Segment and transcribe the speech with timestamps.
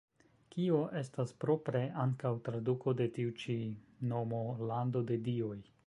[0.53, 3.59] Kio estas propre ankaŭ traduko de tiu ĉi
[4.15, 5.57] nomo: "Lando de dioj".